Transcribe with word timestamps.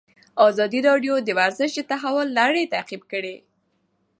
ازادي 0.47 0.79
راډیو 0.89 1.13
د 1.21 1.29
ورزش 1.39 1.71
د 1.77 1.81
تحول 1.91 2.27
لړۍ 2.39 2.65
تعقیب 2.73 3.01
کړې. 3.11 3.35